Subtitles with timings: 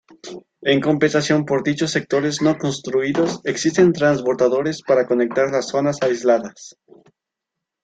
[0.63, 6.75] En compensación por dichos sectores no construidos, existen transbordadores para conectar las zonas aisladas.